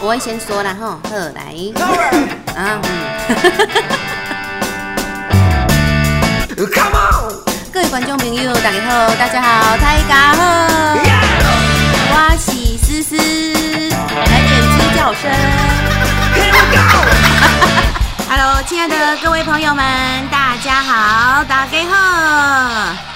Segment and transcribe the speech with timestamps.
[0.00, 1.54] 我会先说啦吼，好来，
[2.54, 2.78] 啊!
[7.72, 10.42] 各位观众朋友，大家好，大家好，大家好，
[12.10, 15.22] 我是思思，来点鸡叫声。
[18.36, 21.94] Hello，亲爱的各位朋友们，大家好，打给贺。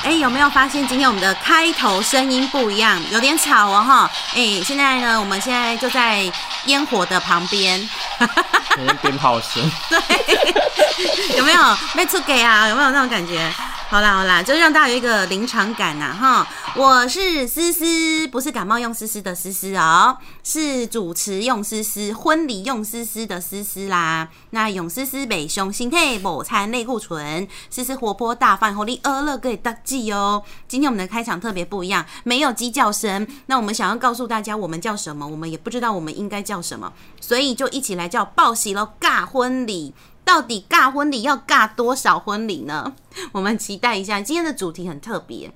[0.04, 4.10] 哎，有没有发现今天我们的开头声音不一样，有点吵哦哈。
[4.36, 6.30] 哎，现在呢，我们现在就在
[6.66, 7.80] 烟火的旁边，
[8.78, 9.62] 有点鞭炮声。
[11.36, 11.60] 有没有
[11.94, 12.66] 被出给啊？
[12.68, 13.52] 有没有那种感觉？
[13.88, 16.46] 好啦好啦，就让大家有一个临场感呐、哈。
[16.74, 24.28] 我是思思，不是感冒用思思的思思哦，是主持用思思，婚礼用思思的思思啦。
[24.50, 30.42] 那用思思北胸心态某餐内固醇，思思活泼大方，活力饿乐可以大记哦。
[30.68, 33.26] 今天我们的开场特别不一样，没有鸡叫声。
[33.46, 35.26] 那我们想要告诉大家，我们叫什么？
[35.26, 39.94] 我们也不知道我们应该叫什么，所以就一起来叫报喜喽，尬婚礼。
[40.24, 42.94] 到底尬婚礼要尬多少婚礼呢？
[43.32, 44.20] 我们期待一下。
[44.20, 45.50] 今天的主题很特别，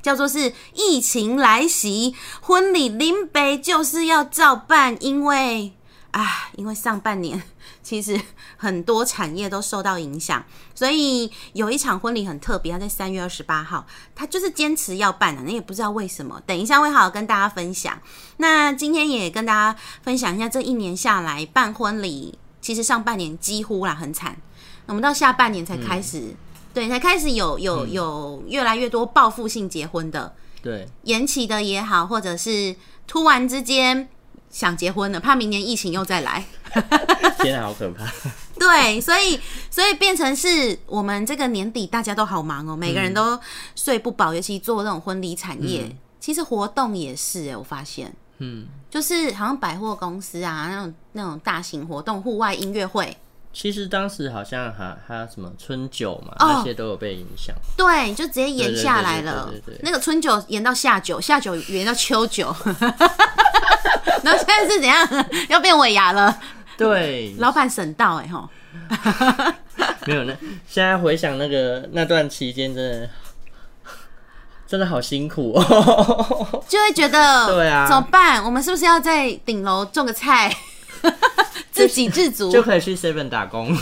[0.00, 5.72] 叫做是疫情来袭，婚礼临北就是要照办，因为
[6.16, 7.42] 啊，因为上半年
[7.82, 8.18] 其实
[8.56, 10.42] 很多产业都受到影响，
[10.74, 16.40] 所以有一场婚礼很特别，它在三月二十八号，他就是坚持要办的，那也不知道为什么。
[16.46, 18.00] 等一下会好好跟大家分享。
[18.38, 22.38] 那今天也跟大家分享一下，这一年下来办婚礼。
[22.62, 24.34] 其实上半年几乎啦很惨，
[24.86, 26.34] 我们到下半年才开始，
[26.72, 32.74] 对，才开始有有有越来越多报复性结婚的，对，延期的也好，或者是
[33.06, 34.08] 突然之间
[34.56, 36.42] 想结婚了，怕明年疫情又再来，
[37.44, 38.10] 天啊，好可怕！
[38.58, 39.38] 对，所以
[39.70, 43.38] 所以变成是我们这个年底大家都好忙哦，每个人都
[43.74, 53.14] 睡不饱，尤其做那种婚礼产业，其实活动也是哎，我发现，嗯，就是好像百货公司啊那种那种大型活动、户外音乐会。
[53.52, 57.54] 其实当时好像还还有什么春酒嘛，哦那些都有被影响。
[57.76, 59.52] 对，就直接延下来了。
[59.82, 62.54] 那个春酒延到夏酒，夏酒延到秋酒，
[64.22, 65.26] 然后现在是怎样？
[65.48, 66.36] 要变尾牙了？
[66.76, 68.48] 对，老板省道哎吼，
[70.06, 70.36] 没有呢
[70.68, 73.08] 现在回想那个那段期间，真的
[74.66, 76.64] 真的好辛苦哦。
[76.68, 78.44] 就会觉得对啊怎么办？
[78.44, 80.54] 我们是不是要在顶楼种个菜，
[81.72, 82.52] 自给自足？
[82.52, 83.74] 就可以去 Seven 打工。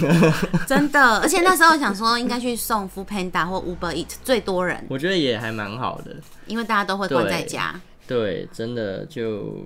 [0.66, 6.14] 真的，而且那时候想说应该去送 Food Panda 或 Uber Eat 最多人，我觉得也还蛮好的。
[6.46, 7.74] 因为大家都会关在家。
[8.06, 9.64] 对，真的就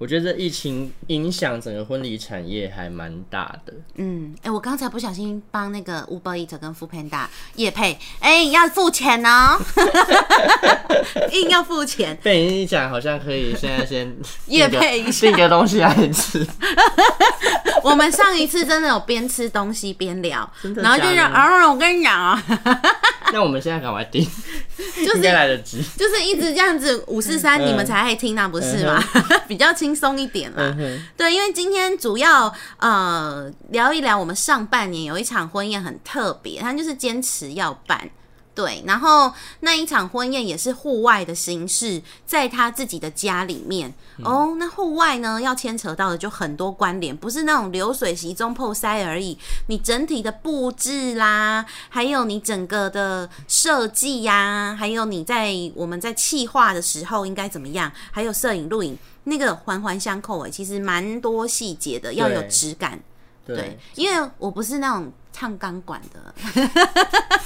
[0.00, 3.74] 我觉得疫情影响整个婚礼产业还蛮大的。
[3.96, 9.60] 嗯，哎、我刚才不小心帮那个 Uber Eat 跟 Food Panda 业配，哎、要付钱哦，
[11.32, 12.18] 硬要付钱。
[12.22, 14.10] 被你一讲，好像可以现在先
[14.70, 16.46] 配一下订个东西来吃。
[17.84, 22.42] 我们上一次真的有边吃东西边聊然后就讲，假的啊，我跟你讲啊，
[23.32, 24.26] 那我们现在赶快订，
[25.04, 25.82] 就应该是来得及。
[25.96, 29.02] 就是一直这样子五四三，嗯你们才爱听那不是吗？
[29.48, 30.74] 比较轻松一点啦。
[30.78, 38.10] 嗯，对，因为今天主要呃聊一聊我们上半年有一场婚宴很特别，他就是坚持要办。
[38.52, 43.94] 对，然后那一场婚宴也是户外的形式，在他自己的家里面。
[44.22, 49.38] 哦，那户外呢要牵扯到的就很多关联，不是那种流水席中破塞而已。
[49.68, 63.00] 你整体的布置啦，还有你整个的设计呀，还有你在我们在气划的时候应该怎么样，还有摄影录影，那个环环相扣诶，其实蛮多细节的，要有质感。
[63.54, 66.34] 对对，，因为我不是那种唱钢管的，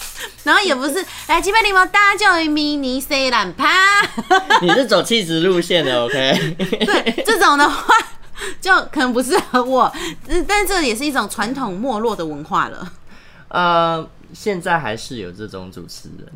[0.45, 3.69] 然后也不是 来基本礼貌大叫迷你 C 懒趴，
[4.63, 6.55] 你是走气质路线的，OK？
[6.85, 7.95] 对这种的话
[8.61, 9.93] 就可能不适合我，
[10.29, 12.93] 嗯但这也是一种传统没落的文化了。
[13.49, 16.33] 呃，现在还是有这种主持人，不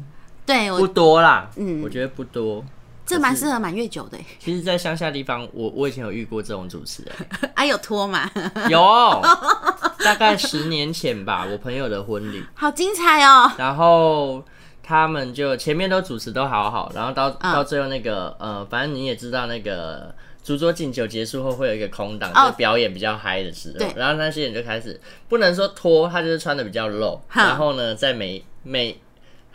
[0.47, 2.65] 对我多啦，嗯我觉得不多。
[3.09, 7.15] 这蛮适合满月酒的欸，其实，在乡下地方，我我以前有遇过这种主持人，
[7.57, 8.31] 啊有拖吗，
[8.69, 9.23] 有
[10.05, 13.51] 大概十年前吧，我朋友的婚礼，好精彩哦。
[13.57, 14.45] 然后
[14.83, 17.53] 他们就前面都主持都好好，然后到嗯。
[17.53, 20.15] 到最后那个呃，反正你也知道那个。
[20.41, 23.93] 主桌敬酒结束后会有一个空档，哦就表演比较嗨的时候，对。
[23.95, 28.99] 然后那些人就开始不能说脱，他就是穿的比较露，哈然后呢，在每每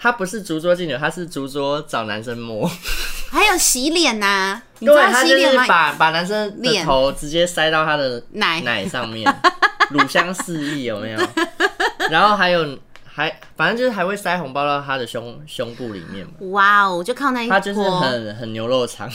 [0.03, 2.69] 他不是烛桌敬酒，他是烛桌找男生摸，
[3.31, 5.65] 还有洗脸呐、 你知对，道他就是洗脸吗？
[5.65, 9.33] 把把男生的脸头直接塞到他的奶奶 上面，
[9.91, 11.19] 乳香四溢有没有？
[12.11, 19.09] 然后还有还反正就是还会塞红包到他的胸胸部里面嘛，哇哦，就靠那一他就是波，很很牛肉肠。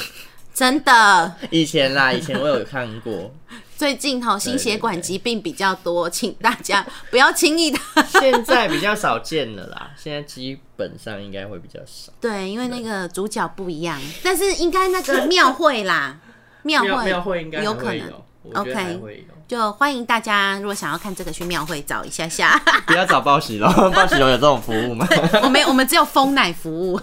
[0.55, 3.31] 真的以前啦，以前我有看过，
[3.79, 7.79] 最近哈心血管疾病比较多，请大家不要轻易的。
[8.11, 12.13] 现在比较少见了啦， 现在基本上应该会比较少。
[12.21, 16.17] 对，因为那个主角不一样，但是应该那个庙会啦，
[16.63, 18.13] 庙会庙庙会应该有可能
[18.55, 19.25] OK。
[19.47, 22.61] 就欢迎大家，如果想要看这个，去庙会找一下下。
[22.85, 25.07] 不要找报喜龙，报喜龙有这种服务吗？
[25.45, 27.01] 我们我们只有封奶服务，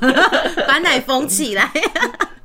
[0.68, 1.72] 把奶封起来。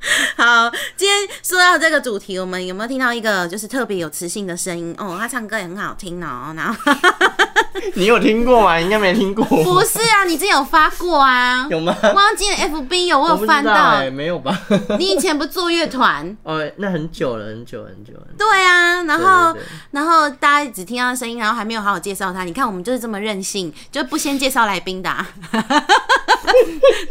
[0.35, 4.95] 好，今天说到这个主题，我们有没有听到一个就是特别有磁性的声音？
[4.97, 6.53] 哦，他唱歌也很好听哦。
[6.55, 6.93] 然后
[7.95, 8.79] 你有听过吗？
[8.79, 9.45] 应该没听过。
[9.45, 11.67] 不是啊，你之前有发过啊？
[11.69, 11.95] 有吗？
[12.15, 13.73] 忘记了 FB 有，我有翻到。
[13.73, 14.59] 哎、没有吧？
[14.97, 16.35] 你以前不做乐团？
[16.43, 18.13] 哦，那很久了，很久很久。
[18.37, 19.55] 对啊，然后
[19.91, 22.43] 然后大家只听到声音，然后还没有好好介绍他。
[22.43, 25.27] 你看我们就是这么任性，就不先介绍来宾的、啊。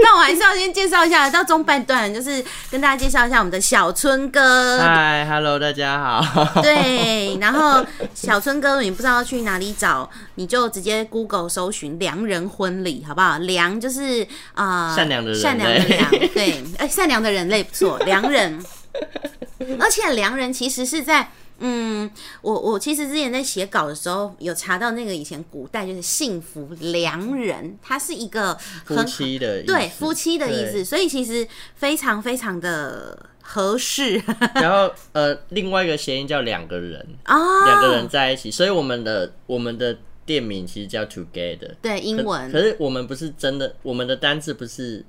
[0.03, 4.79] 那我还是要先介绍一下，到中半段就是跟大家介绍一下我们的小春哥。
[4.79, 6.45] 嗨，Hello，大家好。
[6.63, 7.85] 对，然后
[8.15, 13.37] 小春哥，你不知道去哪里找，你就直接 Google 搜寻“良人婚礼”，好不好？
[13.39, 18.59] 良就是啊、呃善良的善良的良， 对，哎、善良的人类不错，良人。
[19.79, 21.29] 而且良人其实是在。
[21.61, 22.11] 嗯，
[22.43, 28.55] 我我其实之前在写稿的时候有查到那个以前古代就是幸福良人，他是一个
[28.85, 34.15] 很夫妻的意思对夫妻的意思，所以其实非常非常的合适
[34.55, 37.37] 然后呃，另外一个谐音叫两个人，啊。
[37.67, 41.75] 两个人在一起，所以我们的我们的店名其实叫 Together。
[41.83, 45.05] 对英文可是我们不是真的，我们的单字不是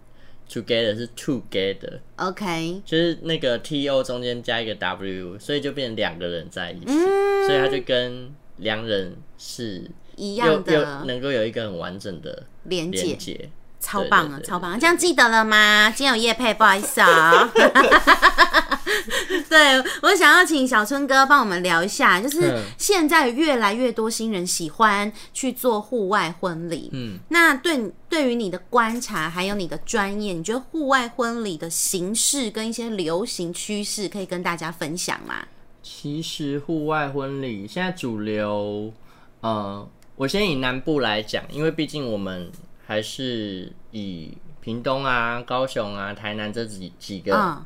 [0.51, 7.47] Together，是 Together，OK，就是那个 T O 中间加一个 W，所以就变成两个人在一起，嗯。
[7.47, 11.05] 所以它就跟两人是一样的。
[11.05, 13.49] 能够有一个很完整的连，接。
[13.81, 14.79] 超棒啊，超棒！
[14.79, 15.91] 这样记得了吗？
[15.93, 17.51] 今天有叶配，不好意思啊、
[19.49, 26.89] 对我想要请小春哥帮我们聊一下，就是嗯现在越来越多新人喜欢去做户外婚礼。
[26.93, 35.35] 嗯，那对对于你的观察，还有你的专业，你觉得户外婚礼的形式跟一些流行趋势，可以跟大家分享吗？
[35.81, 38.93] 其实户外婚礼现在主流，
[39.41, 42.51] 呃，我先以南部来讲，因为毕竟我们
[42.91, 47.65] 还是以屏东啊、高雄啊、台南这几几个嗯，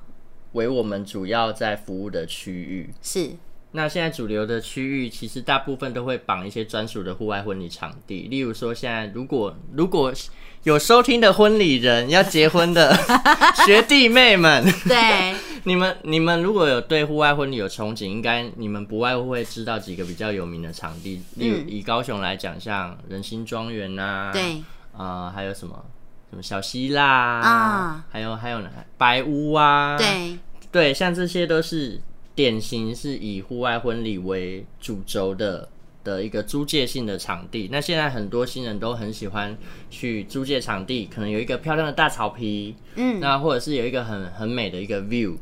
[0.51, 2.93] 为我们主要在服务的区域。
[3.01, 3.31] 是。
[3.71, 10.13] 那现在主流的区域，其实大部分都会绑一些专属的户外婚礼场地，例如说，现在如果如果
[10.61, 12.95] 有收听的婚礼人要结婚的
[13.65, 15.35] 学弟妹们，对，
[15.65, 21.65] 你们你们如果有对户外婚礼有憧憬，应该你们不外乎会知道几个比较有名的场地，例如嗯。
[21.67, 24.63] 以高雄来讲，像人心庄园啊，对，
[24.97, 25.85] 呃，还有什么
[26.29, 30.37] 什么小希腊啊，还有还有呢白屋啊，对，
[30.71, 32.01] 对，像这些都是
[32.33, 35.69] 典型是以户外婚礼为主轴的
[36.03, 37.69] 的一个租借性的场地。
[37.71, 39.57] 那现在很多新人都很喜欢
[39.89, 45.37] 去租借场地，可能有一个漂亮的大草皮，嗯，那或者是有一个很很美的一个 view，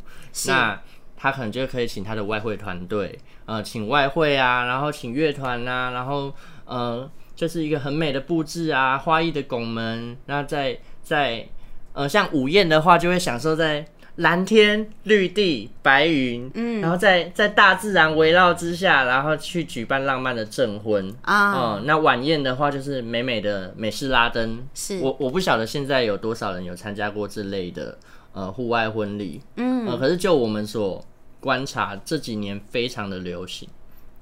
[0.48, 0.80] 那
[1.18, 6.34] 他可能就可以请他的外汇团队，呃，请外汇啊，然后请乐团啊，然后
[6.66, 11.48] 呃，就是一个很美的布置啊，花艺的拱门，那在在
[11.94, 13.86] 呃，像午宴的话，就会享受在
[14.18, 21.12] 蓝天、绿地、白云，嗯，然后在在大自然围绕之下，然后去举办浪漫的证婚。
[21.24, 25.00] 啊，哦、那晚宴的话就是美美的美式拉登，是。
[25.00, 27.98] 我我不晓得现在有多少人有参加过这类的
[28.34, 29.88] 呃户外婚礼，嗯。
[29.88, 31.04] 呃，可是就我们所
[31.40, 33.68] 观察，这几年非常的流行，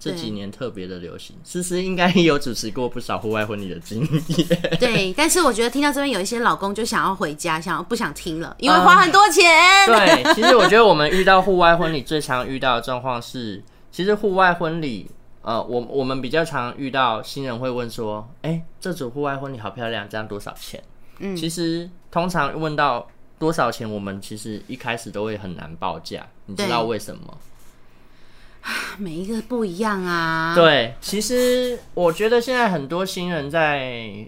[0.02, 1.36] 这对几年特别的流行。
[1.44, 4.48] 思思应该也有主持过不少户外婚礼的经验，
[4.80, 9.44] 对，但是我觉得听到这边有一些老公就想要回家，想要不想听了，因为花很多钱。
[9.86, 15.12] 对，其实我觉得我们遇到户外婚礼最常遇到的状况是，其实户外婚礼。
[15.44, 20.80] 呃，我我们比较常遇到新人会问说，哎、这组户外婚礼好漂亮，这样多少钱？
[21.18, 23.08] 嗯其实通常问到
[23.40, 27.38] 多少钱，我们其实一开始都会很难报价，你知道对为什么？
[28.98, 30.54] 每一个不一样啊。
[30.56, 34.28] 对，其实我觉得现在很多新人在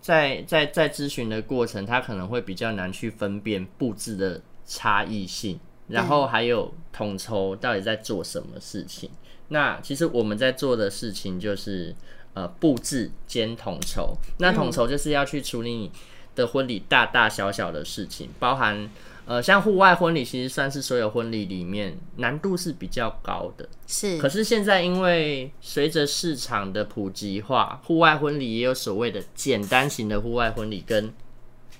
[0.00, 5.58] 在在在咨询的过程，他可能会比较难去分辨布置的差异性，
[5.88, 9.10] 然后还有统筹到底在做什么事情。
[9.48, 11.94] 那其实我们在做的事情就是
[12.34, 14.16] 呃布置兼统筹。
[14.38, 15.90] 那统筹就是要去处理你
[16.34, 18.88] 的婚礼大大小小的事情，包含
[19.26, 23.68] 呃像户外婚礼，其实算是所有婚礼里面难度是比较高的。
[23.86, 31.12] 是可是现在，因为随着市场的普及化，户外婚礼也有所谓的简单型的户外婚礼，跟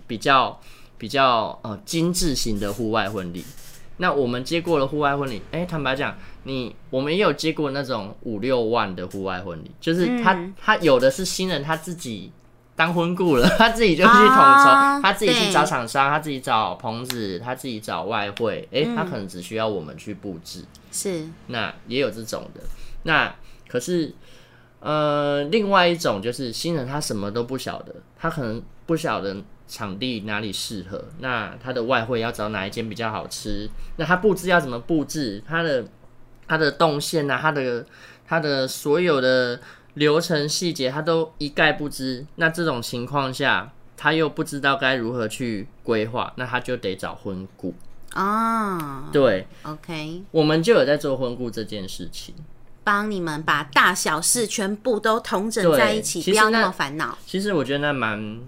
[0.07, 0.61] 比较
[0.99, 3.45] 比较呃精致型的户外婚礼。
[3.99, 12.31] 那我们接过了户外婚礼，哎、坦白讲，你我们也有接过那种五六万的户外婚礼，就是他、嗯他有的是新人他自己
[12.77, 20.63] 当婚顾了， 他自己就去统筹，啊他自己去找厂商，他自己找棚子，他自己找外汇，哎、嗯他可能只需要我们去布置。
[20.93, 22.61] 是，那也有这种的。
[23.05, 23.35] 那
[23.67, 24.15] 可是，
[24.81, 35.85] 呃，另外一种就是新人他什么都不晓得，他可能不晓得场地哪里适合，那他的外汇要找哪一间比较好吃，那他布置要怎么布置，他的
[36.47, 37.85] 他的动线啊，他的
[38.27, 39.59] 他的所有的
[39.97, 42.25] 流程细节他都一概不知。
[42.37, 47.75] 那这种情况下，他又不知道该如何去规划，那他就得找婚顾。
[48.13, 52.35] 啊对，，OK，我们就有在做婚顾这件事情。
[52.83, 57.19] 帮你们把大小事全部都统整在一起，不要那么烦恼。
[57.27, 58.41] 其实我觉得那蛮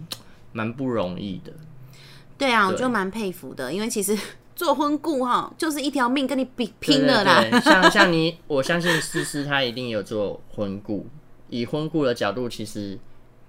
[0.52, 1.52] 蛮不容易的。
[2.38, 4.16] 对啊，我对就蛮佩服的，因为其实
[4.54, 7.60] 做婚顾哈，就是一条命跟你比拼了啦。
[7.60, 11.06] 像像 你，我相信思思她一定有做婚顾。
[11.50, 12.98] 以婚顾的角度，其实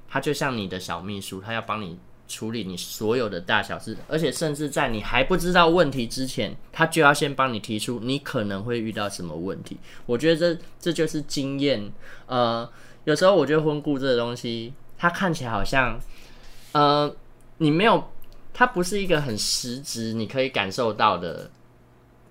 [0.08, 9.78] 他就像你的小秘书，他要帮你处理你所有的大小事，而且甚至在你还不知道问题之前，他就要先帮你提出你可能会遇到什么问题。
[10.06, 11.92] 我觉得这这就是经验。
[12.28, 12.70] 呃，
[13.06, 16.00] 有时候我觉得婚顾这个东西，它看起来好像，
[16.74, 17.12] 呃，
[17.58, 18.12] 你没有，
[18.54, 21.50] 它不是一个很实质你可以感受到的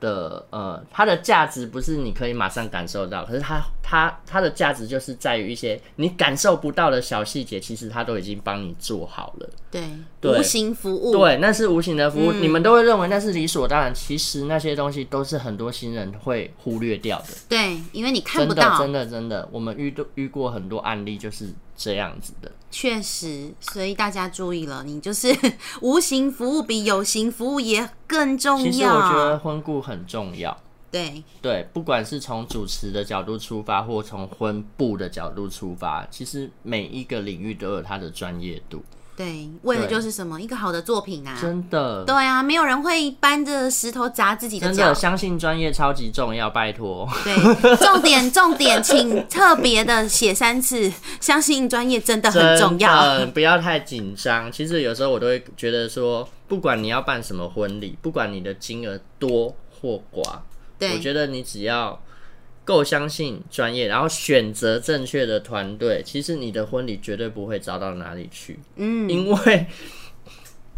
[0.01, 9.49] 的呃，它的价值不是你可以马上感受到，可是它它它的价值就是在于一些你感受不到的小细节，其实它都已经帮你做好了。
[9.71, 9.83] 对，
[10.21, 11.13] 对无形服务。
[11.13, 17.27] 对，那是无形的服务，嗯你们都会认为那是理所当然，其实那些东西都是很多新人会忽略掉的。
[17.49, 22.53] 对，因为你看，不到真，的，真的，我们遇到遇过很多案例就是这样子的。
[22.71, 25.35] 确实，所以大家注意了，你就是
[25.81, 28.65] 无形服务比有形服务也更重要。
[28.67, 30.55] 其实我觉得婚顾很重要。
[30.91, 38.83] 对，对，不管是从主持的角度出发，或从婚部的角度出发，其实每一个领域都有它的专业度。
[39.19, 40.41] 对，为的就是什么？
[40.41, 41.37] 一个好的作品啊。
[41.41, 44.95] 真的，对啊，没有人会搬着石头砸自己的脚真的，。
[44.95, 47.09] 相信专业超级重要，拜托。
[47.25, 52.97] 对，重点 重点，请特别的写三次，相信专业真的很重要。
[53.19, 54.53] 嗯不要太紧张。
[54.53, 60.39] 其实有时候我都会觉得说，不管你要办什么婚礼，不管你的金额多或寡，
[60.79, 62.01] 对，我觉得你只要
[62.69, 68.61] 够相信专业，然后选择正确的团队，其实你的婚礼绝对不会糟到哪里去。
[68.77, 69.67] 嗯，因为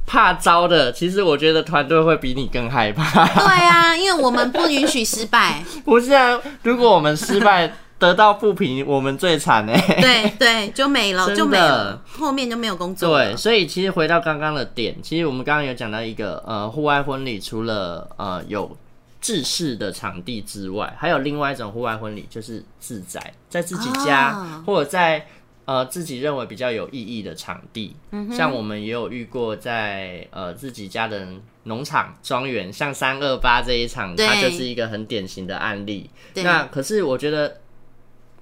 [0.06, 3.26] 怕糟的，其实我觉得团队会比你更害怕。
[3.26, 5.64] 对啊，因为我们不允许失败。
[5.84, 13.32] 不是啊，如果我们失败得到不平，我们最惨哎、对对，就没了，就没了，后面就没有工作了。
[13.32, 18.76] 对，所以其实回到刚刚的点，其实我们刚刚有讲到一个呃，户外婚礼除了呃有
[19.20, 25.26] 制式的场地之外，还有另外一种户外婚礼，就是自宅，在自己家、啊或者在
[25.64, 27.94] 呃自己认为比较有意义的场地。
[28.36, 31.28] 像我们也有遇过在呃自己家的
[31.64, 36.10] 农场庄园，像三二八这一场，它就是一个很典型的案例。
[36.34, 37.58] 那可是我觉得。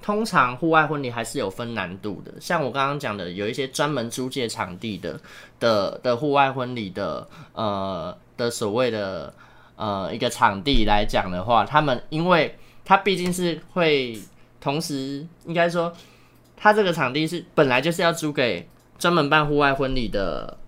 [0.00, 5.20] 通常户外婚礼还是有分难度的，像我刚刚讲的，有一些专门租借场地的
[5.58, 9.34] 的的户外婚礼的呃的所谓的
[9.78, 14.20] 呃一个场地来讲的话，他们因为它毕竟是会
[14.60, 15.90] 同时应该说，
[16.56, 18.68] 它这个场地是本来就是要租给
[18.98, 20.58] 专门办户外婚礼的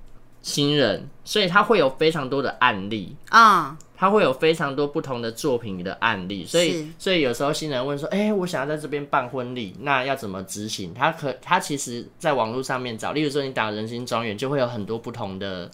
[0.40, 3.14] 新人，所以它会有非常多的案例。
[3.28, 15.70] 啊、他会有非常多不同的作品的案例，所以所以有时候新人问说：“哎、我想要在这边办婚礼，那要怎么执行？”他可他其实在网络上面找，例如说你打人心庄园，就会有很多不同的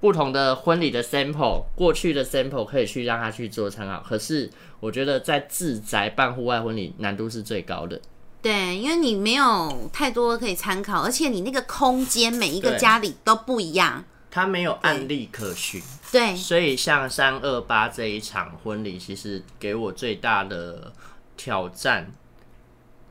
[0.00, 4.00] 不同的婚礼的 sample，过去的 sample 可以去让他去做参考。
[4.00, 8.00] 可是我觉得在自宅办户外婚礼难度是最高的，
[8.40, 14.02] 对，因为你没有太多可以参考，而且你那个空间每一个家里都不一样。
[14.30, 15.82] 他没有案例可循。
[16.10, 20.92] 对，所以像三二八这一场婚礼，其实给我最大的
[21.36, 22.10] 挑战，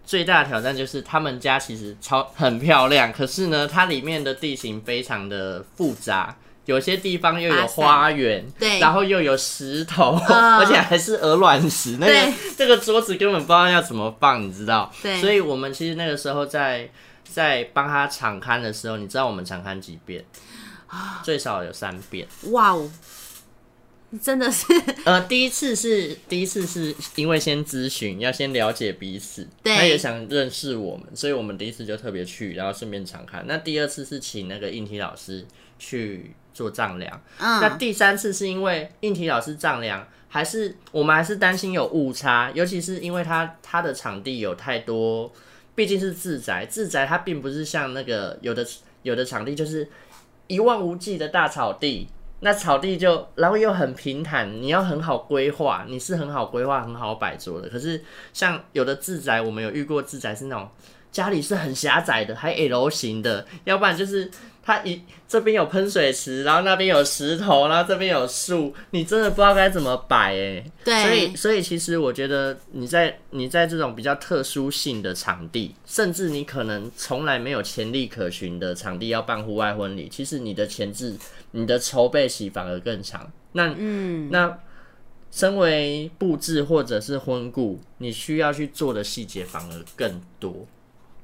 [0.04, 6.36] 最大的挑战就是他们家其实超很漂亮，可是呢，它里面的地形非常的复杂。
[6.70, 8.80] 有些地方又有花园，对。
[8.80, 10.58] 然后又有石头，嗯。
[10.60, 14.94] 而且还是鹅卵石，那个这个桌子根本不知道要怎么放，你知道？
[15.02, 15.20] 对。
[15.20, 16.88] 所以我们其实那个时候在
[17.24, 20.24] 在帮他场刊的时候，你知道我们场刊几遍？
[21.24, 22.28] 最少有三遍。
[22.52, 22.88] 哇哦，
[24.18, 24.66] 真的是
[25.06, 33.46] 呃，第一次是第一次是因为先咨询，要先了解彼此，对他也想认识我们，所以我们第一次就特别去，然后顺便常看。
[33.48, 35.46] 那第二次是请那个应体老师
[35.78, 37.22] 去做丈量。
[37.38, 45.32] 那嗯，第三次是因为应体老师丈量，还是我们还是担心有误差，尤其是因为他他的场地有太多，
[45.76, 48.66] 毕竟是自宅，自宅它并不是像那个有的
[49.04, 49.88] 有的场地就是
[50.48, 52.08] 一望无际的大草地。
[52.42, 57.68] 那草地就，然后又很平坦，你要很好规划，你是很好规划、很好摆桌的。
[57.68, 58.02] 可是
[58.34, 60.70] 像有的自宅，我们有遇过自宅是那种
[61.12, 64.30] 家里是很狭窄的，还 L 型的，要不然就是
[64.64, 70.64] 它一这边有喷水池，然后那边有石头，然后这边有树，你真的不知道该怎么摆哎。
[70.84, 81.16] 对，所以所以其实我觉得你在你在这种比较特殊性的场地，甚至你可能从来没有潜力可循的场地要办户外婚礼，其实你的前置、
[81.52, 83.32] 你的筹备期反而更长。
[83.54, 84.60] 那嗯，那
[85.32, 90.68] 身为布置或者是婚顾，你需要去做的细节反而更多。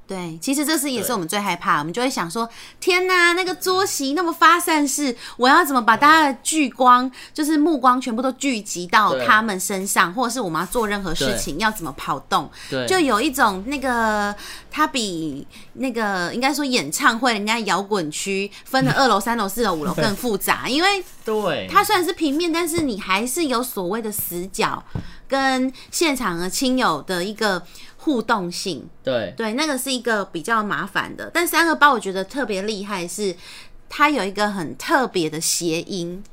[0.07, 2.47] 对，其实这是也是我们最害怕，我们就会想说，
[2.79, 14.35] 天哪，那个桌席那么发散式，我要怎么把大家的聚光，就是目光全部都聚集到他们身上，或者是我们要做任何事情要怎么跑动，对，就有一种那个，
[14.69, 21.67] 它比那个应该说演唱会人家摇滚区分的二楼、三楼、四楼、五楼更复杂，因为对。
[21.67, 24.83] 它虽然是平面，但是你还是有所谓的死角
[25.27, 27.61] 跟现场的亲友的一个
[28.05, 28.87] 互动性。
[29.03, 31.29] 对对，那个是一个比较麻烦的。
[31.33, 33.35] 但三个八我觉得特别厉害是，
[33.89, 36.23] 它有一个很特别的谐音，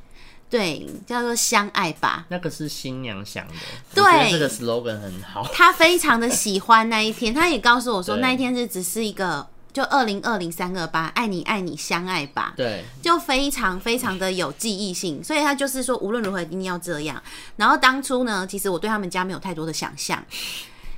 [0.51, 2.27] 对，叫做相爱吧。
[2.29, 3.55] 那个是新娘想的，
[3.95, 5.49] 对这个 slogan 很好。
[5.53, 9.49] 他非常的喜欢那一天，他也告诉我说，那一天是只是一个。
[9.73, 17.23] 就二零二零三二八，爱你爱你相爱吧，对就非常非常的有记忆性，所以他就是说无论如何一定要这样。
[17.57, 20.23] 然后当初呢，其实我对他们家没有太多的想象，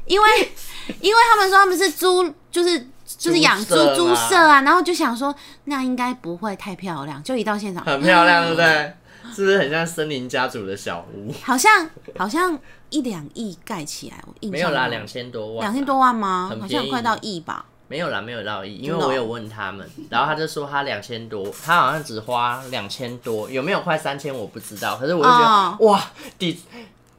[0.07, 0.53] 因为
[1.01, 5.35] 因为他们说他们是猪，就是就是养猪猪舍啊，然后就想说
[5.65, 8.93] 那应该不会太漂亮，就一到现场很漂亮，对不对？
[9.35, 11.33] 是不是很像森林家族的小屋？
[11.43, 12.57] 好像好像
[12.91, 16.55] 一两亿盖起来，我印象没有啦，两千多万，两千多万吗？
[16.61, 17.65] 好像快到亿吧。
[17.87, 26.03] 没有啦，没有到亿，因为我有问他们，然后他就说他两千多，他好像只花两千多，有没有快三千我不知道，可是我就觉得、哦哇，
[26.39, 26.59] 底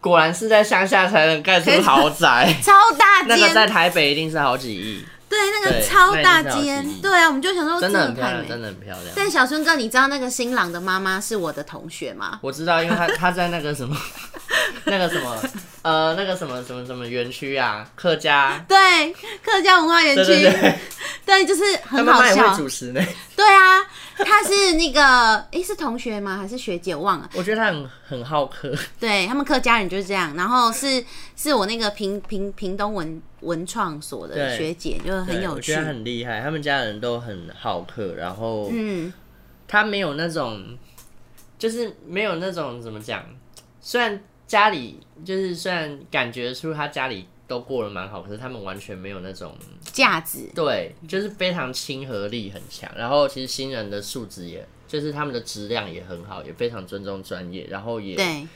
[0.06, 3.28] 果然是在乡下才能盖出豪宅， 超大间。
[3.28, 6.88] 那个在，台北一定是好几亿，对，那个超大间。
[7.02, 9.08] 对啊，我们就想说真的很漂亮，真的很漂亮。
[9.16, 12.38] 但小春哥，你知道那个新郎的妈妈是我的同学吗？
[12.44, 13.98] 我知道，因为他 他在那个什么，
[14.86, 15.42] 那个什么，
[15.82, 19.12] 呃，那个什么什么什么园区啊，客家，对，
[19.44, 20.48] 客家文化园区，
[21.26, 22.14] 对就是很好笑。
[22.14, 22.58] 妈妈也会。
[22.58, 23.02] 主持呢。
[23.36, 23.82] 对啊，
[24.24, 26.38] 他是那个，诶，是同学吗？
[26.38, 26.96] 还是学姐？
[26.96, 27.30] 我忘了。
[27.34, 31.04] 我觉得他很很好客，对他们客家人就是这样，然后是
[31.36, 35.82] 是我那个屏屏屏东文文创所的对学姐，就是很有趣对我觉得。
[35.84, 39.12] 很厉害，他们家人都很好客，然后嗯，
[39.68, 40.78] 他没有那种，
[41.60, 43.24] 就是没有那种怎么讲，
[43.82, 58.48] 虽然家里就是虽然感觉出他家里都过得蛮好，可是他们完全没有那种价值，对，就是非常亲和力很强，然后其实新人的素质也，就是他们的质量也很好，也非常尊重专业，然后也对。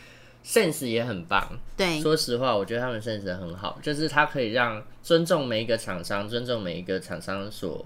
[0.42, 1.60] sense 也很棒。
[1.76, 2.00] 对。
[2.00, 7.86] 说实话，我觉得他们 sense 很好，就是他可以让尊重每一个厂商，尊重每一个厂商所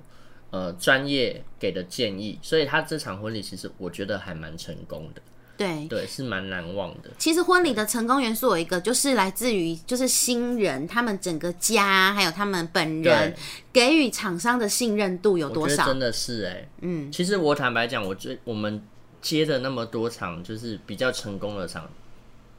[0.52, 5.22] 呃专业给的建议，所以他这场婚礼其实我觉得还蛮成功的，
[5.58, 5.88] 对。
[5.88, 7.10] 对，是蛮难忘的。
[7.18, 13.36] 其实婚礼的成功元素有一个，就是来自于就是新人他们整个家，还有他们本人，
[13.72, 16.00] 给予厂商的信任度有多少真？
[16.00, 18.82] 的是哎、嗯，其实我坦白讲，我最我们
[19.22, 21.90] 接的那么多场，就是比较成功的场，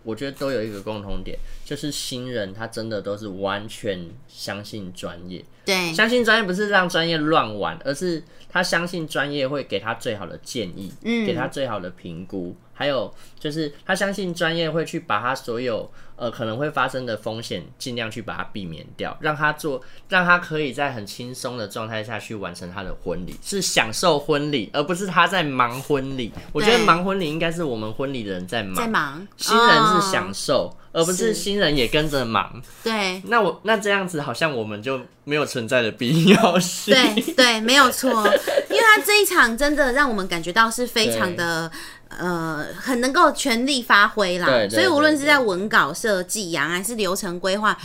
[0.04, 5.44] 我觉得都有一个共同点，就是新人他真的都是完全相信专业。
[5.64, 5.92] 对。
[5.92, 11.26] 相信专业不是让专业乱玩，而是他相信专业会给他最好的建议，嗯。
[11.26, 26.32] 给他最好的评估，还有就是他相信专业会去把他所有呃可能会发生的风险尽量去把它避免掉，让他做，让他可以在很轻松的状态下去完成他的婚礼，是享受婚礼，而不是他在忙婚礼。
[26.52, 30.10] 我觉得忙婚礼应该是我们婚礼的人在忙，在忙，新人是哦。
[30.12, 32.62] 享受，而不是是新人也跟着忙。
[32.82, 36.94] 对那我那这样子好像我们就没有存在的必要性。
[36.94, 38.10] 对对，没有错，
[38.70, 41.70] 因为他这一场真的让我们感觉到是非常的。
[42.16, 47.76] 呃，很能够全力发挥啦，对对所以无论是在文稿设计呀、还是流程规划，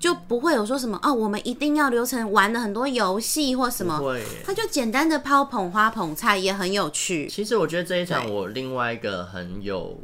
[0.00, 4.02] 就不会有说什么哦，我们一定要流程玩了很多游戏或什么。
[4.44, 7.28] 他就简单的抛捧花捧菜也很有趣。
[7.28, 10.00] 其实我觉得这一场我另外一个很有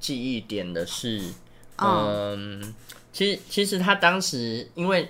[0.00, 1.20] 记忆点的是，
[1.78, 2.74] 哦嗯，
[3.12, 5.08] 其实其实他当时因为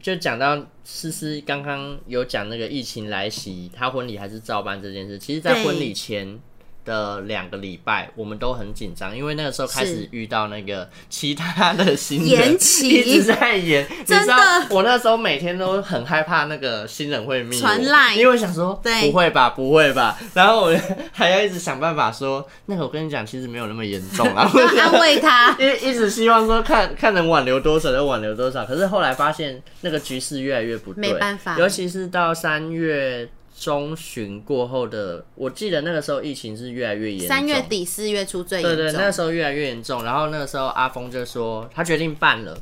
[0.00, 5.18] 就讲到思思刚刚有讲那个疫情来袭，他婚礼还是照办这件事。
[5.18, 6.38] 其实，在婚礼前
[6.84, 12.88] 的两个礼拜，我们都很紧张，因为那个时候开始遇到那个其他的新人延期。
[12.88, 13.86] 一直在延。
[13.90, 14.34] 你真的。
[14.70, 19.10] 我那时候每天都很害怕那个新人会密传 line 因为我想说对。
[19.10, 20.76] 不会吧，不会吧，然后我
[21.12, 24.50] 还要一直想办法说，那个我跟你讲，其实没有那么严重啊。
[24.54, 25.56] 要 安慰他。
[25.58, 31.58] 一 一直希望说看看能挽留多少就挽留多少，可是后来发现那个局势越来越不对，没办法。
[31.58, 37.62] 尤其是到三月中旬过后的，我记得那个时候疫情是越来越严重，三月。
[37.68, 38.76] 底四月初最严重。
[38.76, 42.52] 对对，那个时候越来越严重，然后那个时候阿峰就说他决定办了，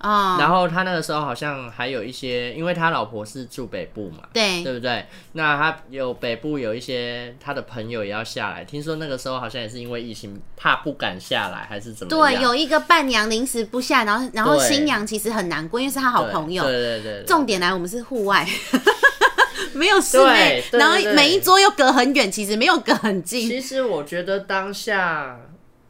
[0.00, 5.04] 哦，然后他那个时候好像还有一些，因为他老婆是住北部嘛，对对不对？
[5.32, 16.64] 那他有北部有一些他的朋友也要下来，听说那个时候好像也是因为疫情，怕不敢下来还是怎么对，有一个伴娘临时不下，然后然后新娘其实很难过，因为是她好朋友。
[16.64, 18.46] 对对对对，重点来，我们是户外，
[19.74, 23.48] 没有室内，然后每一桌又隔很远，其实没有隔很近。
[23.48, 25.40] 其实我觉得当下，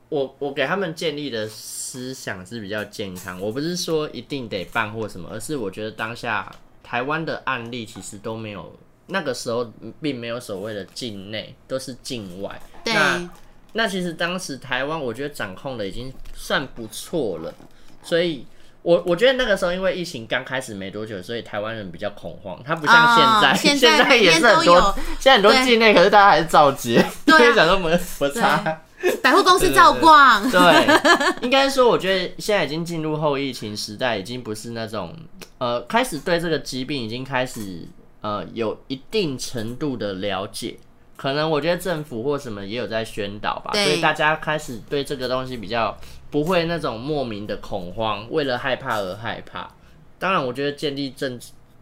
[0.08, 3.40] 我我给他们建立的思想是比较健康。
[3.40, 6.50] 我不是说一定得办或什么，而是我觉得当下
[6.82, 8.72] 台湾的案例其实都没有，
[9.06, 12.60] 那个时候并没有所谓的境内，都是境外。
[12.84, 13.30] 对，那
[13.72, 17.54] 那其实当时台湾，我觉得掌控的已经算不错了，
[18.02, 18.46] 所以。
[18.86, 28.82] 我我觉得那个时候因为疫情刚开始没多久，所以台湾人比较恐慌，他不像现在，哦现在 在也是很多，现在很多境内，可是大家还是照接，对啊因为想说没不差。
[29.20, 30.48] 百货公司照逛。
[30.48, 31.00] 对，
[31.42, 35.12] 应该说，我觉得现在已经进入后疫情时代，已经不是那种
[35.58, 37.88] 呃，开始对这个疾病已经开始
[38.20, 40.76] 呃有一定程度的了解。
[41.16, 45.96] 可能我觉得政府或什么也有在宣导吧，所以大家开始对这个东西比较
[46.30, 49.70] 不会那种莫名的恐慌，为了害怕而害怕。
[50.18, 51.38] 当然，我觉得建立正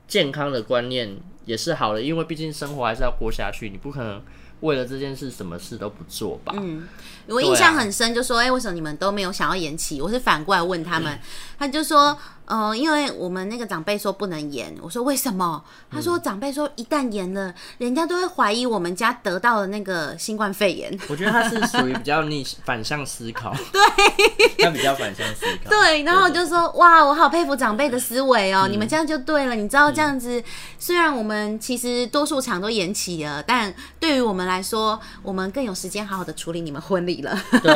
[0.07, 4.21] 健康的观念也是好的，因为毕竟生活还是要过下去，你不可能
[4.61, 6.53] 为了这件事什么事都不做吧？
[6.57, 6.87] 嗯，
[7.27, 10.01] 我印象很深，就说，哎、为什么你们都没有想要延期？
[10.01, 11.19] 我是反过来问他们，
[11.59, 15.63] 他就说，呃，因为我们那个长辈说不能延，我说为什么？
[15.91, 20.99] 他说长辈说一旦延了，人家都会怀疑我们家得到了那个新冠肺炎。
[21.09, 29.55] 我觉得他是属于比较逆反向思考， 对，他比较反向思考，对，然后我就说哇，我好佩服长辈的思维哦，你们这样就对了。
[29.55, 30.43] 你知道这样子，
[30.79, 37.39] 虽然我们其实多数场都延期了，但对于我们来说，我们更有时间好好的处理你们婚礼了。
[37.63, 37.73] 对，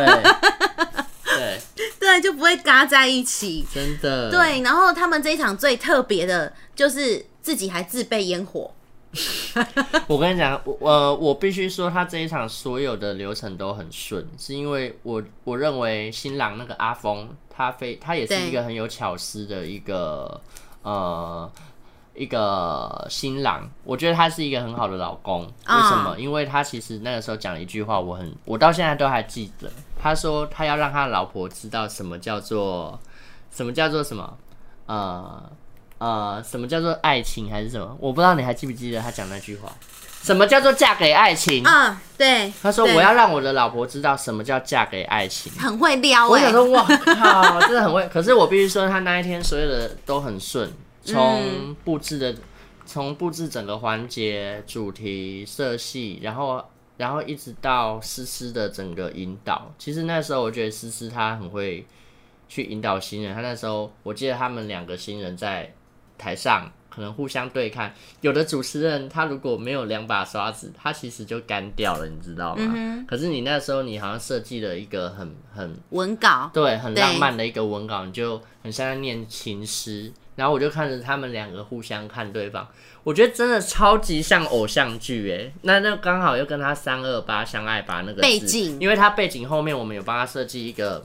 [1.38, 1.60] 对，
[1.98, 3.66] 对，就不会嘎在一起。
[3.72, 8.70] 真的，对，然后他们这一场最特别的就是自己还自备烟火。
[10.06, 20.38] 我跟你讲，我呃，我必须说，他这一场所有的流程都很顺，是因为我我认为新郎那个阿峰，他非他也是一个很有巧思的一个
[20.82, 21.50] 呃
[22.14, 25.42] 一个新郎，我觉得他是一个很好的老公。
[25.44, 26.14] 为啊什么？
[26.18, 29.72] 因为他其实那个时候讲了一句话，我很我到现在都还记得。
[30.00, 32.98] 他说他要让他老婆知道什么叫做
[33.50, 34.38] 什么叫做什么
[34.86, 35.50] 呃
[35.98, 37.96] 呃什么叫做爱情还是什么？
[38.00, 39.72] 我不知道你还记不记得他讲那句话？
[40.20, 41.64] 什么叫做嫁给爱情？
[41.64, 45.50] 啊，对，他说对我要让我的老婆知道什么叫嫁给爱情。
[45.52, 46.82] 很会撩哎、我想说，哇
[47.14, 48.06] 靠，真的很会。
[48.08, 50.70] 可是我必须说，他那一天所有的都很顺，
[51.04, 52.34] 从布置的，
[52.84, 56.64] 从布置整个环节、主题、色系，然后
[56.98, 59.72] 然后一直到思思的整个引导。
[59.78, 61.86] 其实那时候我觉得思思她很会
[62.46, 63.34] 去引导新人。
[63.34, 65.72] 她那时候我记得他们两个新人在
[66.18, 66.70] 台上。
[66.90, 73.04] 可能互相对看，有的主持人他如果没有两把刷子，他其实就干掉了，你知道吗？
[73.06, 80.12] 可是你那时候你好像设计了一个很很文稿，对，很浪漫的一个文稿，你就很像在念情诗。
[80.38, 82.64] 然后我就看着他们两个互相看对方，
[83.02, 85.52] 我觉得真的超级像偶像剧哎。
[85.62, 91.04] 那那刚好又跟他三二八相爱吧那个背景因为他背景后面我们有帮他设计一个，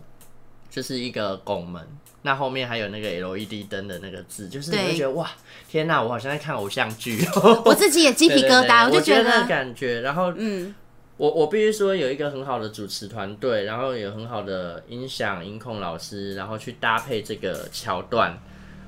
[0.69, 1.81] 就是一个拱门，
[2.21, 5.27] 那后面还有那个 LED 灯的那个字，就是你会觉得哇，
[5.67, 7.17] 天哪，我好像在看偶像剧，
[7.65, 10.75] 我自己也鸡皮 疙瘩，对对对就觉得，感觉，然后嗯，
[11.17, 18.37] 我我必须说有一个很好的主持团队，然后有很好的音响音控老师，然后去搭配这个桥段，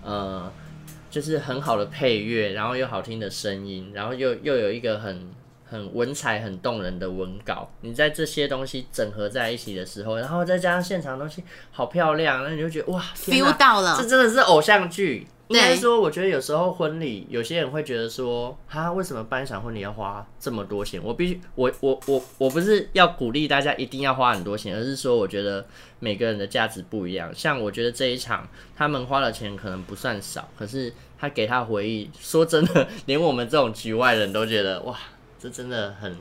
[0.05, 0.51] 呃，
[1.09, 5.29] 就是很好的配乐，然后又好听的声音，然后又又有一个很
[5.65, 7.69] 很文采很动人的文稿。
[7.81, 15.27] 你在这些东西整合在一起的时候，然后再加上现场的东西好漂亮，那你就觉得哇 feel 到了这，真的是偶像剧。
[15.47, 20.99] 应该说，我觉得有时候婚礼，有些人会觉得说，哈，为什么办一场婚礼要花这么多钱？
[21.03, 25.63] 我必须，我我我我不是要鼓励大家一定要花很多钱，而是说，我觉得
[25.99, 27.31] 每个人的价值不一样。
[27.35, 34.97] 像我觉得这一场他们花的钱可能不算少，可是他给他回忆，说真的， 连我们这种局外人都觉得，哇，
[35.37, 36.17] 这真的很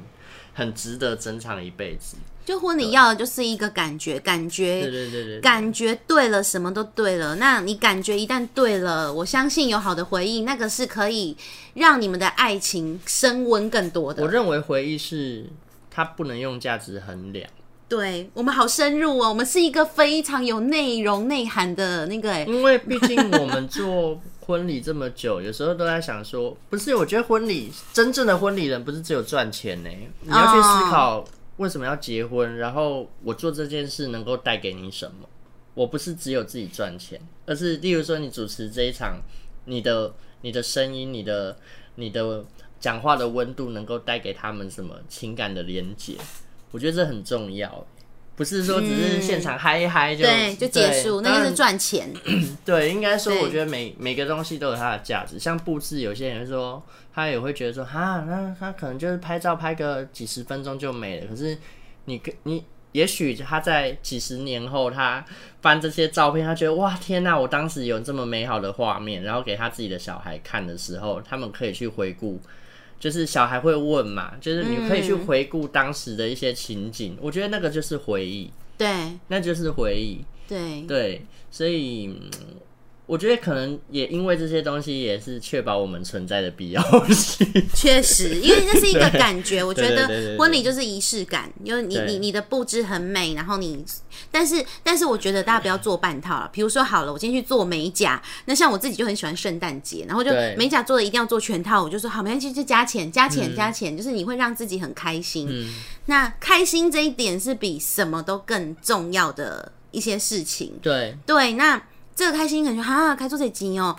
[0.52, 2.18] 很值得珍藏一辈子。
[2.44, 7.36] 就婚礼要的就是一个感觉，感觉对对对对，感觉对了，什么都对了。
[7.36, 11.36] 那你感觉一旦对了，我相信有好的回忆，那个是可以
[11.74, 14.28] 让你们的爱情升温更多的我。
[14.28, 15.46] 认为回忆是
[15.90, 17.48] 它不能用价值衡量。
[17.86, 26.94] 对我们好深入哦，我们是一个非常有内容内涵的那个哎，因为毕竟我们做婚礼这么久， 有时候都在想说，不是？
[26.94, 29.90] 我觉得婚礼真正的婚礼人不是只有赚钱呢，
[30.22, 31.24] 你要去思考
[31.56, 35.28] 为什么要结婚，然后我做这件事能够带给你什么。
[35.74, 39.20] 我不是只有自己赚钱，而是例如说你主持这一场，
[39.64, 41.56] 你的你的声音，你的
[41.96, 42.44] 你的
[42.78, 46.16] 讲话的温度，能够带给他们什么情感的连接？
[46.70, 47.86] 我觉得这很重要。
[48.36, 52.12] 不是说只是现场嗨一嗨就、对，就结束，那就是赚钱。
[52.64, 55.38] 对，应该说，我觉得每每个东西都有它的价值。
[55.38, 56.82] 像布置，有些人说，
[57.14, 61.26] 他也会觉得说，哈，那他可能就是拍照拍个几十分钟就没了。
[61.28, 61.56] 可是
[62.06, 65.24] 你跟你，也许他在几十年后，他
[65.62, 72.40] 翻这些照片，他觉得哇，天呐，我当时有这么美好的画面，然后给他自己的小孩看的时候，他们可以去回顾。
[72.98, 75.26] 就是小孩会问嘛，就是你可以去嗯。
[75.26, 78.88] 回顾当时的一些情景，我觉得那个就是回忆，对。
[79.28, 80.24] 那就是回忆。
[80.48, 80.82] 对。
[80.82, 82.30] 对，所以、嗯
[83.06, 87.46] 我觉得可能也因为这些东西，也是确保我们存在的必要性。
[87.74, 93.84] 确实，因为这是一个感觉， 我觉得婚礼就是仪式感，因为你你你的布置很美，然后你，
[94.30, 96.48] 但是但是我觉得大家不要做半套了。
[96.50, 105.46] 比如说好了，我今天去做美甲，那像我自己就很喜欢圣诞节，然后就美甲做的一定要做全套，我就说好，没关系，就加钱加钱加钱，就是你会让自己很开心。
[105.50, 105.74] 嗯
[106.06, 110.72] 那开心这一点是比什么都更重要的一些事情。
[110.82, 111.82] 对，对，那
[112.14, 113.96] 这个开心感觉哈，开出这集哦。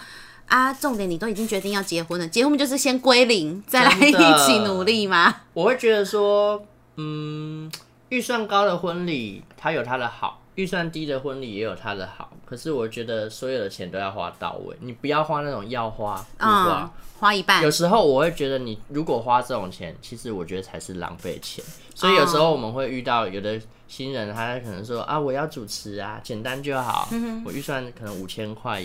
[0.48, 5.36] 啊，重点你都已经决定要结婚了，结婚不就是先归零，再来一起努力吗？
[5.54, 6.64] 我会觉得说，
[6.98, 7.72] 嗯，
[8.10, 12.32] 预算高的婚礼它有它的好，预算低的婚礼也有它的好。
[12.46, 16.82] 可是我觉得所有的钱都要花到位，你不要花那种要花不花。
[16.84, 21.66] 嗯，花一半有，时候我会觉得，你如果花这种钱，其实我觉得才是浪费钱。
[21.96, 27.08] 所以有时候我们会遇到有的新人，他可能说啊，我要主持啊，简单就好，
[27.46, 28.82] 我预算可能五千块、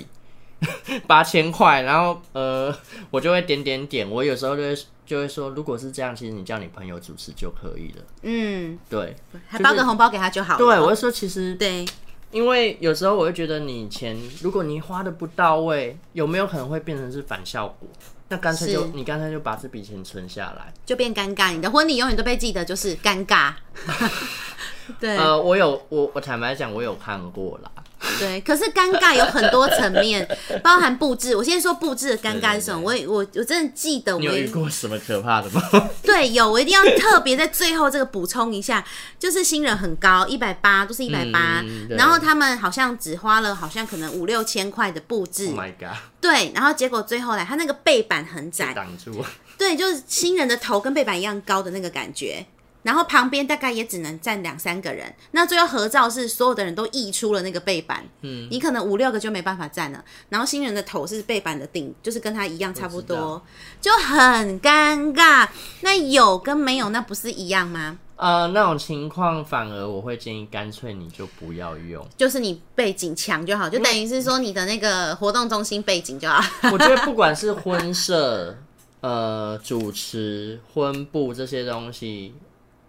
[1.06, 2.74] 八千块，然后呃，
[3.10, 4.08] 我就会点点点。
[4.08, 8.04] 我有时候就会就会说，如果是这样，其实你叫你朋友主持就可以了。
[8.22, 9.16] 嗯，对，
[9.48, 10.58] 还包个红包给他就好了。
[10.58, 11.84] 对，我会说，其实对
[12.30, 17.88] 因为有时候我会觉得你钱，如果你花的不到位，有没有可能会变成是反效果？
[18.28, 20.72] 那干脆就你干脆就把这笔钱存下来。
[20.86, 23.54] 就变尴尬，你的婚礼永远都被记得就是尴尬。
[24.98, 27.70] 对、呃，我有我我坦白讲，我有看过啦。
[28.18, 30.26] 对，可是尴尬有很多层面，
[30.62, 31.36] 包含布置。
[31.36, 32.80] 我先说布置的尴尬是什么？
[32.80, 35.62] 我对我我真的记得我你有遇过什么可怕的吗？
[36.02, 38.82] 对有，我一定要特别在最后这个补充一下，
[39.18, 45.98] 就是新人很高，一百八，都是一百八然后他们好像只花了好像可能五六千块的布置 Oh，my god！
[46.22, 49.22] 对，然后结果最后来，他那个背板很窄，挡住。
[49.58, 52.46] 对，就是新人的头跟背板一样高的那个感觉。
[52.82, 60.04] 然后旁边大概也只能站两三个人，那最后合照是所有的人都溢出了那个背板，嗯，你可能五六个就没办法站了。
[60.28, 63.42] 然后新人的头是背板的顶，就是跟他一样差不多，
[63.80, 65.48] 就很尴尬。
[65.82, 67.98] 那有跟没有那不是一样吗？
[68.16, 72.06] 呃，那种情况反而我会建议，干脆你就不要用。
[72.18, 76.42] 就是你背景墙就好，就等于是说你的那个活动中心背景就好。
[76.70, 78.54] 我觉得不管是婚摄、
[79.00, 82.34] 呃主持、婚布这些东西，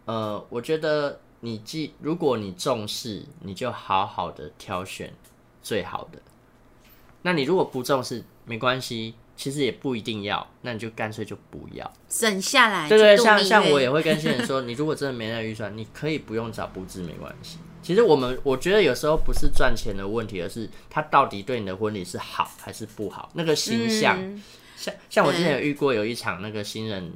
[0.05, 5.13] 呃，我觉得你既如果你重视，你就好好的挑选
[5.61, 6.19] 最好的。
[7.21, 11.91] 那你如果不重视，没关系，其实也不一定要，那你就干脆就不要。
[12.09, 17.59] 省下来，对对，像 像我也会跟新人说，你如果真的没那个预算，你可以不用找布置，没关系。
[17.83, 24.17] 其实我们我觉得有时候不是赚钱的问题，而是他到底对你的婚礼是好还是不好，那个形象。
[24.19, 24.41] 嗯
[24.77, 27.13] 像像我之前有遇过有一场那个新人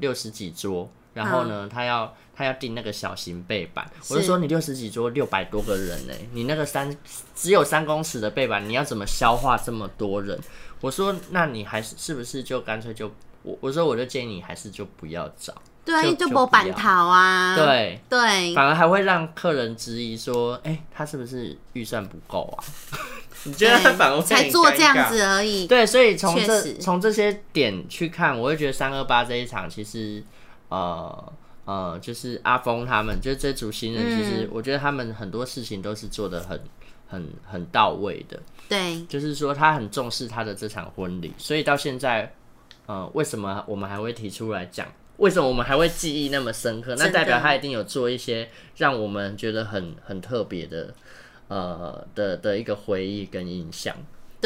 [0.00, 6.94] 六十几桌，然后呢，他要他要订那个小型背板，我就是说你六十几桌六百多个人呢、你那个三
[7.34, 10.38] 只有三公尺的背板，你要怎么消化这么多人？
[10.82, 13.10] 我说那你还是是不是就干脆就
[13.42, 15.54] 我我说我就建议你还是就不要找，
[15.86, 22.64] 对啊，就就不就不要板桃啊，对，对，反而还会让客人质疑说，哎、他是不是预算不够啊？
[23.44, 25.66] 你觉得反而会才做这样子而已。
[25.66, 30.22] 对，所以从确这实从这些点去看，我会觉得三二八这一场其实
[30.68, 31.32] 呃
[31.64, 36.60] 呃，就是阿峰他们，就是这组新人，其嗯实我觉得他们很多事情都是做的很
[37.08, 38.40] 很很到位的。
[38.68, 42.32] 对就是说他很重视他的这场婚礼，所以到现在，
[42.86, 44.86] 呃，为什么我们还会提出来讲？
[45.18, 46.94] 为什么我们还会记忆那么深刻？
[46.96, 50.94] 那代表他一定有做一些让我们觉得很很特别的，
[51.48, 53.96] 呃的的一个回忆跟印象。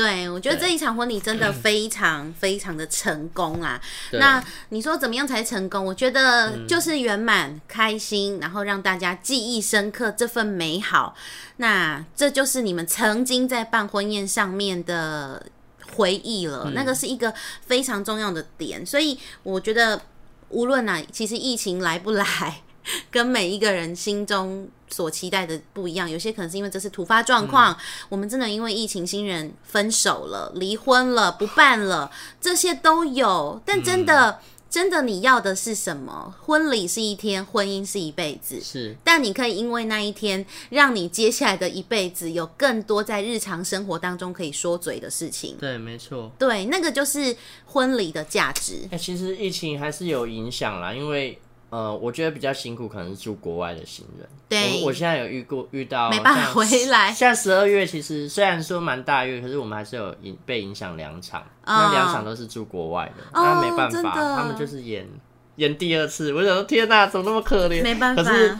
[0.00, 3.78] 对，我觉得这一场婚礼真的非常非常的成功啊。
[4.12, 5.84] 那你说怎么样才成功？
[5.84, 11.14] 我觉得嗯就是圆满、开心，然后让大家记忆深刻这份美好。
[11.58, 15.44] 那这就是你们曾经在办婚宴上面的
[15.92, 17.34] 回忆了，嗯那个是一个
[17.66, 18.86] 非常重要的点。
[18.86, 20.00] 所以我觉得，
[20.48, 22.62] 无论啊，其实疫情来不来。
[23.10, 27.76] 跟每一个人心中所期待的不一样，有些可能是因为这是突发状况，
[28.09, 33.61] 我们真的因为疫情，新人分手了、离婚了、不办了，这些都有。
[33.64, 36.35] 但真的，真的你要的是什么？
[36.40, 38.61] 婚礼是一天，婚姻是一辈子。
[38.61, 45.57] 是但你可以因为那一天，让你接下来的一辈子有更多在日常生活当中可以说嘴的事情。
[45.59, 46.31] 对，没错。
[46.38, 48.88] 对，那个就是婚礼的价值。
[48.90, 54.28] 哎、其实疫情还是有影响啦，因为呃，我觉得比较辛苦，可能是住国外的新人。
[54.48, 65.09] 对我我现在有遇过遇到没办法像回来像十二月，其实虽然说蛮大月，可是我们还是有影被影响两场，那两场都是住国外的，哦那没办法，他们就是演
[65.56, 66.33] 演第二次。
[66.33, 67.83] 我想说，天哪、怎么那么可怜？
[67.83, 68.59] 没办法可是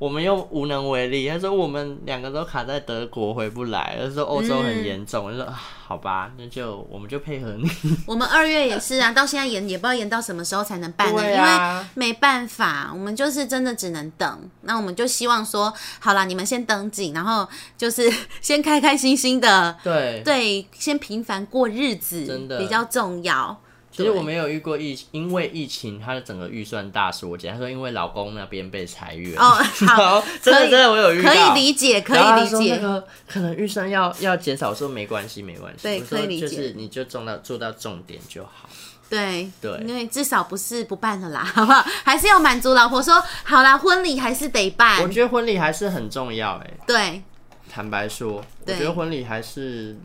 [0.00, 1.28] 我们又无能为力。
[1.28, 5.26] 他说我们两个都卡在德国回不来，他说欧洲很严重。
[5.26, 7.70] 我就说啊，好吧， 那就我们就配合你。
[8.08, 14.50] 我们二月也是啊，到现在延也不知道延到什么时候才能办呢，对因啊为没办法，我们就是真的只能等。
[14.62, 18.10] 那我们就希望说，好啦，你们先登记，然后就是
[18.40, 23.60] 先开开心心的，对，对，先平凡过日子，真的比较重要。
[23.92, 27.52] 其实我没有遇过疫，因为疫情，他的整个预算大缩减。
[27.52, 29.50] 他说因为老公那边被裁员，哦
[29.88, 32.50] 好 真的真的我有遇到，可以理解，可以理解。
[32.50, 35.82] 说那个可能预算要要减少，我说没关系，没关系。
[35.82, 38.68] 对可以理解就是你就做到做到重点就好。
[39.08, 41.84] 对对因为至少不是不办了啦，好不好？
[42.04, 45.10] 还是要满足老婆说，好啦，婚礼还是得办我办。
[45.10, 47.20] 觉得婚礼还是很重要、哎，对，
[47.68, 49.96] 坦白说，我对觉得婚礼还是，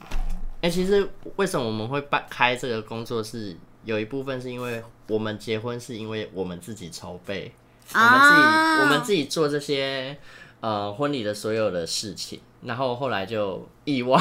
[0.62, 7.54] 哎、其实为什么我们会办开这个工作室，有一部分是因为我们结婚是因为我们自己筹备，
[7.94, 8.80] 我们自己、啊。
[8.82, 10.18] 我们自己做这些
[10.60, 14.20] 呃婚礼的所有的事情，然后后来就意外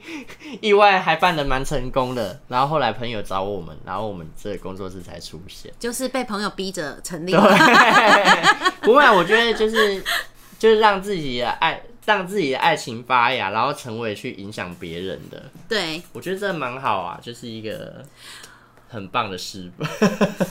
[0.60, 5.72] 意外还办的蛮成功的，然后后来朋友找我们，然后我们这个工作室才出现。
[5.78, 7.32] 就是被朋友逼着成立。
[7.32, 7.40] 对，
[8.82, 10.02] 不会啊，我觉得就是
[10.58, 18.04] 就是让自己的爱，让自己的爱情发芽，然后成为去影响别人的，对，我觉得这蛮好啊，就是一个
[18.88, 19.70] 很棒的事。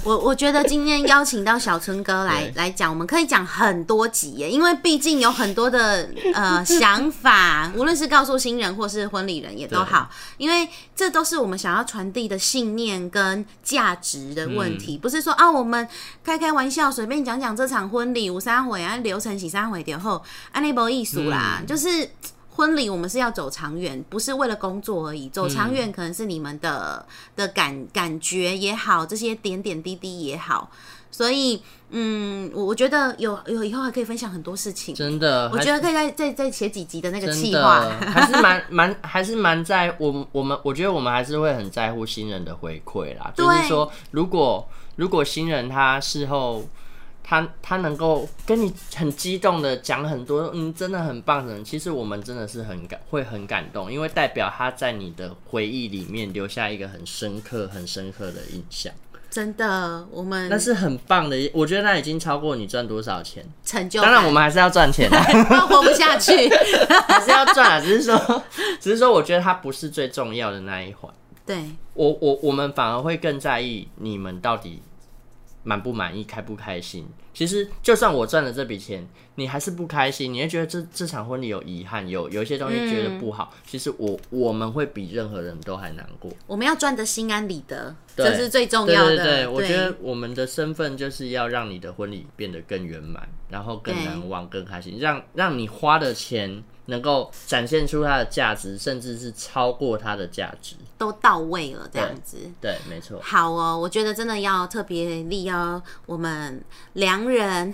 [0.04, 15.88] 我我觉得今天邀请到小春哥来对来讲，我们可以讲很多集耶，因为毕竟有很多的呃 想法，无论是告诉新人或是婚礼人也都好，因为这都是我们想要传递的信念跟价值的问嗯题，不是说啊我们
[16.24, 20.22] 开开玩笑随便讲讲这场婚礼五三回啊流程洗三回点后，
[20.52, 22.10] 安内博艺术啦，嗯就是。
[22.56, 25.28] 婚礼我们是要走长远，不是为了工作而已。
[25.30, 30.72] 走长远可能是你们的、的感感觉也好，这些点点滴滴也好。
[31.12, 34.96] 所以，嗯，我我觉得有有以后还可以分享很多事情。
[34.96, 37.90] 真的，我觉得可以再再再写几集的那个计划。
[38.00, 46.64] 还是蛮蛮还是蛮在我们我们我觉得我们还是会很在乎新人的回馈啦，就是说如果如果新人他事后。
[47.28, 58.94] 他他能够跟你很激动的讲很多，嗯，真的很棒的人，其实我们真的是很感会很感动，因为代表他在你的回忆里面留下一个很深刻、很深刻的印象，
[59.32, 61.36] 真的，我们那是很棒的。
[61.52, 63.44] 我觉得那已经超过你赚多少钱。
[63.66, 65.18] 成就当然，我们还是要赚钱的。
[65.46, 66.48] 不然活不下去。
[67.10, 68.44] 还是要赚啊，只是说，
[68.80, 71.12] 只是说，我觉得它不是最重要的那一环。
[71.46, 71.58] 对，
[71.96, 74.82] 我我我们反而会更在意你们到底
[75.66, 77.10] 满不满意、开不开心。
[77.36, 83.54] 其实，就算我赚了这笔钱，你还是不开心，你会觉得这这场婚礼有遗憾，有有一些东西觉得不好。
[83.68, 86.32] 其实我我们会比任何人都还难过。
[86.48, 89.18] 我们要赚的心安理得，这是最重要的。
[89.18, 100.78] 对对，我觉得我们的身份就是要让你的婚礼变得更圆满，然后更难忘、更开心，让让你花的钱能够展现出它的价值，甚至是超过它的价值。
[100.98, 102.38] 都到位了，这样子。
[102.62, 103.20] 对，没错。
[103.22, 106.64] 好哦，我觉得真的要特别力邀我们
[106.94, 107.74] 良人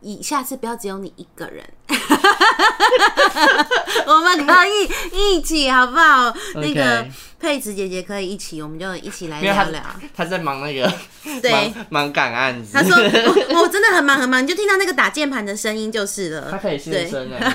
[0.00, 1.64] 以下次不要只有你一个人，
[4.06, 6.34] 我们可以一起，好不好？
[6.56, 7.06] 那个
[7.38, 9.80] 佩慈姐姐可以一起，我们就一起来聊聊。
[10.16, 10.92] 她在忙那个
[11.40, 12.96] 对忙忙赶案子，他说
[13.54, 16.50] 我我真的很忙很忙，你就听到那个打键盘的声音就是了。
[16.50, 17.54] 她可以现对身啊，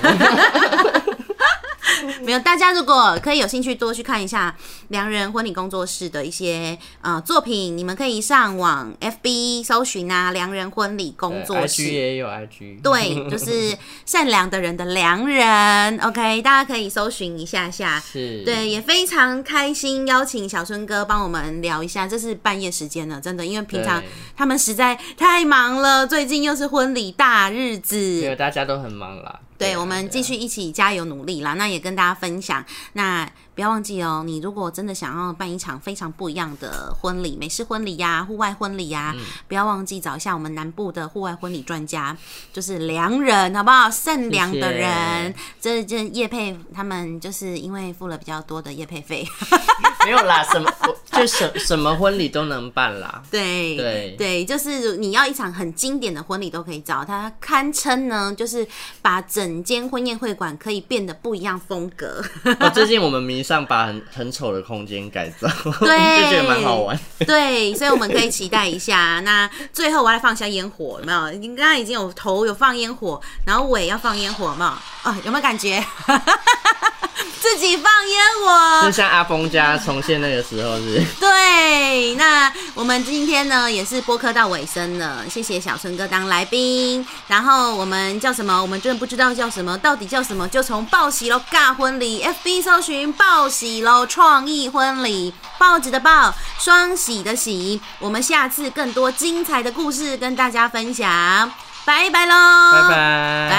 [2.22, 4.54] 没有，大家如果可以有兴趣多去看一下
[4.88, 11.84] 良人婚礼工作室的一些呃作品，你们可以上网 FB 搜寻啊，良人婚礼工作 IG 室。
[11.84, 15.98] 也有 IG，对，就是善良的人的良人。
[15.98, 18.00] OK，大家可以搜寻一下下。
[18.00, 24.02] 是，对，也非常开心邀请小春哥帮我们聊一下，这是半夜时间了，真的，因为平常
[24.36, 29.40] 他们实在太忙了，最近又是婚礼大日子，因为大家都很忙啦。
[29.58, 30.22] 对，啊我们继。
[30.22, 31.54] 啊续一起加油努力啦。
[31.54, 33.26] 那也跟大家分享，那
[33.58, 42.16] 不要忘记哦，你如果真的想要办一场非常不一样的婚礼，美式婚礼呀、户外婚礼呀、嗯不要忘记找一下我们南部的户外婚礼专家，
[42.52, 43.90] 就是良人，好不好？
[43.90, 49.26] 善良的人，这这叶佩他们就是因为付了比较多的叶佩费，
[50.06, 53.20] 没有啦，什么我就什什么婚礼都能办啦。
[53.28, 58.64] 对对对，就是你要一场很经典的婚礼都可以找他，堪称呢，就是
[59.02, 62.22] 把整间婚宴会馆可以变得不一样风格。
[62.60, 65.48] 哦，最近我们迷上把很很丑的空间改造，
[65.80, 67.00] 对就觉得蛮好玩。
[67.26, 69.20] 对，所以我们可以期待一下。
[69.20, 71.30] 那最后我要来放下烟火，有没有？
[71.30, 74.70] 你刚刚已经有头有放烟火，然后尾要放烟火，有没有？
[75.04, 75.82] 哦，有没有感觉？
[77.40, 87.06] 自己放烟火就，像阿峰家重现那个时候是，对，那我们今天呢也是播客到尾声了，谢谢小春哥当来宾。
[87.26, 88.60] 然后我们叫什么？
[88.60, 90.46] 我们真的不知道叫什么，到底叫什么？
[90.48, 97.80] 就从报喜喽尬婚礼，FB 搜寻报喜喽创意婚礼，报纸的报，双喜的喜。
[97.98, 101.50] 我们下次更多精彩的故事跟大家分享，
[101.84, 102.34] 拜拜喽，
[102.72, 103.50] 拜拜。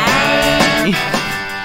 [0.91, 1.59] 拜。